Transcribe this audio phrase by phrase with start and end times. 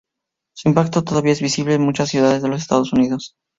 [0.55, 3.35] Su impacto todavía es visible en muchas ciudades de los Estados Unidos.